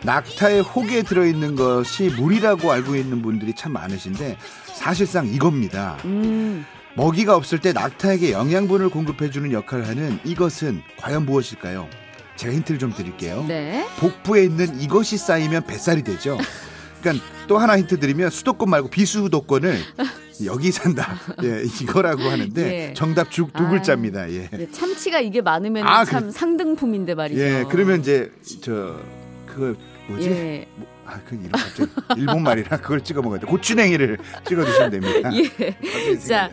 낙타의 0.05 0.63
혹에 0.63 1.03
들어있는 1.03 1.57
것이 1.57 2.11
물이라고 2.17 2.71
알고 2.71 2.95
있는 2.97 3.21
분들이 3.23 3.53
참 3.55 3.73
많으신데 3.73 4.37
사실상 4.75 5.27
이겁니다. 5.27 5.97
음, 6.05 6.65
먹이가 6.95 7.35
없을 7.35 7.59
때 7.61 7.73
낙타에게 7.73 8.33
영양분을 8.33 8.91
공급해주는 8.91 9.51
역할을 9.53 9.89
하는 9.89 10.19
이것은 10.25 10.83
과연 10.99 11.27
무엇일까요? 11.27 11.89
제가 12.37 12.55
힌트를 12.55 12.79
좀 12.79 12.93
드릴게요. 12.95 13.45
네. 13.49 13.85
복부에 13.99 14.45
있는 14.45 14.81
이것이 14.81 15.19
쌓이면 15.19 15.65
뱃살이 15.67 16.03
되죠. 16.05 16.39
그러니까 17.01 17.25
또 17.49 17.59
하나 17.59 17.77
힌트 17.79 17.99
드리면 17.99 18.31
수도권 18.31 18.71
말고 18.71 18.91
비수도권을 18.91 19.77
여기 20.45 20.71
산다. 20.71 21.17
예, 21.43 21.65
이거라고 21.81 22.23
하는데 22.23 22.91
예. 22.91 22.95
정답 22.95 23.31
주, 23.31 23.49
두 23.57 23.65
아. 23.65 23.69
글자입니다. 23.69 24.31
예. 24.31 24.49
네, 24.51 24.69
참치가 24.71 25.19
이게 25.19 25.41
많으면 25.41 25.85
아, 25.87 26.05
참 26.05 26.27
그- 26.27 26.31
상등품인데 26.33 27.15
말이죠. 27.17 27.41
예, 27.41 27.65
그러면 27.69 28.01
이제 28.01 28.31
저 28.61 29.01
그거 29.59 29.81
뭐지? 30.09 30.31
예. 30.31 30.67
뭐, 30.77 30.87
아, 31.07 31.21
그 31.25 31.35
이름 31.35 31.51
갑자기 31.53 31.91
일본 32.17 32.43
말이라 32.43 32.77
그걸 32.79 33.01
찍어 33.03 33.23
먹어야 33.23 33.41
돼. 33.41 33.47
고추냉이를 33.47 34.19
찍어 34.45 34.65
드시면 34.65 34.91
됩니다. 34.91 35.31
예. 35.35 36.17
자, 36.19 36.51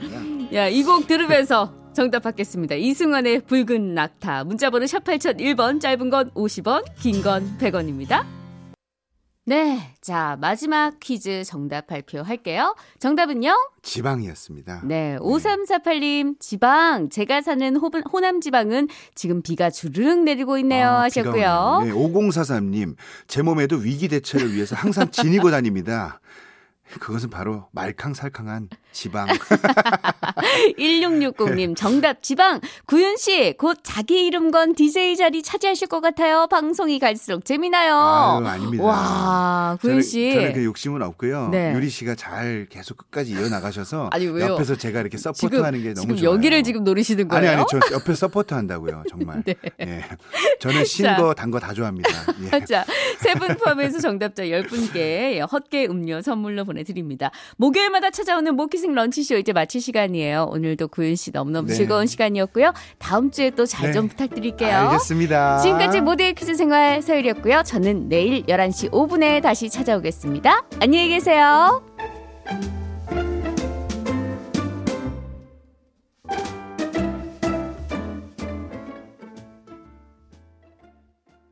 야, 0.54 0.68
이 0.68 0.84
곡 0.84 1.08
들으면서 1.08 1.74
정답 1.94 2.24
받겠습니다. 2.24 2.76
이승환의 2.76 3.42
붉은 3.46 3.94
낙타. 3.94 4.44
문자 4.44 4.70
번호 4.70 4.86
샵 4.86 5.04
8001번, 5.06 5.80
짧은 5.80 6.10
건 6.10 6.30
50원, 6.32 6.84
긴 7.00 7.24
건 7.24 7.58
100원입니다. 7.58 8.26
네. 9.48 9.94
자, 10.02 10.38
마지막 10.42 11.00
퀴즈 11.00 11.44
정답 11.44 11.86
발표할게요. 11.86 12.76
정답은요? 12.98 13.54
지방이었습니다. 13.84 14.82
네. 14.86 15.18
5348님, 15.20 16.40
지방. 16.40 17.10
제가 17.10 17.42
사는 17.42 17.76
호, 17.76 17.92
호남 18.12 18.42
지방은 18.42 18.88
지금 19.14 19.44
비가 19.44 19.70
주르륵 19.70 20.24
내리고 20.24 20.58
있네요. 20.58 20.88
아, 20.88 21.02
하셨고요. 21.04 21.82
네, 21.86 21.92
5043님, 21.92 22.96
제 23.28 23.44
몸에도 23.44 23.76
위기 23.76 24.08
대처를 24.08 24.52
위해서 24.52 24.76
항상 24.76 25.12
지니고 25.12 25.52
다닙니다. 25.52 26.20
그것은 27.00 27.30
바로 27.30 27.68
말캉살캉한 27.72 28.70
지방. 28.96 29.28
1660님 30.80 31.76
정답 31.76 32.24
지방 32.24 32.62
구윤 32.86 33.18
씨 33.18 33.54
곧 33.58 33.78
자기 33.84 34.26
이름 34.26 34.52
건 34.52 34.74
DJ 34.74 35.18
자리 35.18 35.44
차지하실 35.44 35.88
것 35.90 36.00
같아요. 36.02 36.48
방송이 36.48 36.98
갈수록 37.00 37.44
재미나요. 37.46 37.94
아유, 37.96 38.48
아닙니다. 38.48 38.84
와 38.84 39.78
구윤 39.82 39.96
저는, 39.96 40.02
씨. 40.02 40.34
저는 40.34 40.54
그 40.54 40.64
욕심은 40.64 41.02
없고요. 41.02 41.50
네. 41.50 41.74
유리 41.74 41.90
씨가 41.90 42.16
잘 42.16 42.68
계속 42.70 42.98
끝까지 42.98 43.34
이어 43.34 43.50
나가셔서 43.50 44.10
아니, 44.14 44.28
왜요? 44.28 44.54
옆에서 44.54 44.76
제가 44.76 45.02
이렇게 45.02 45.18
서포트하는 45.18 45.82
게 45.84 45.94
너무 45.94 46.02
지금 46.02 46.16
좋아요. 46.16 46.32
여기를 46.36 46.64
지금 46.64 46.84
노리시는 46.84 47.28
아니 47.32 47.46
거예요? 47.48 47.58
아니 47.60 47.66
저 47.70 47.80
옆에 47.94 48.14
서포트 48.16 48.54
한다고요 48.54 49.04
정말. 49.10 49.44
네. 49.46 49.56
예. 49.82 50.06
저는 50.60 50.80
자. 50.80 50.86
신거 50.86 51.34
단 51.34 51.52
거 51.52 51.60
다 51.60 51.74
좋아합니다. 51.74 52.10
예. 52.54 52.64
자, 52.66 52.86
세 53.20 53.34
분 53.36 53.56
포함해서 53.58 54.00
정답자 54.00 54.44
10분께 54.44 55.46
헛개 55.52 55.86
음료 55.88 56.22
선물로 56.22 56.64
보내 56.66 56.84
드립니다. 56.84 57.32
목요일마다 57.58 58.10
찾아오는 58.10 58.56
목퀴생 58.56 58.94
런치쇼 58.94 59.38
이제 59.38 59.52
마칠 59.52 59.82
시간이에요. 59.82 60.48
오늘도 60.52 60.90
구윤 60.90 61.16
씨 61.16 61.32
너무너무 61.32 61.70
네. 61.70 61.74
즐거운 61.74 62.06
시간이었고요. 62.06 62.72
다음 63.00 63.32
주에 63.32 63.50
또 63.50 63.66
잘 63.66 63.85
좀 63.85 64.04
네. 64.04 64.10
부탁드릴게요. 64.10 64.76
알겠습니다. 64.76 65.58
지금까지 65.60 66.02
모두의 66.02 66.36
퀴즈 66.36 66.54
생활 66.54 67.02
서유리였고요. 67.02 67.64
저는 67.66 68.10
내일 68.10 68.44
11시 68.44 68.92
5분에 68.92 69.42
다시 69.42 69.70
찾아오겠습니다. 69.72 70.66
안녕히 70.80 71.10
계세요. 71.10 71.84